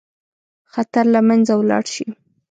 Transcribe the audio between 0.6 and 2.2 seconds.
خطر له منځه ولاړ شي.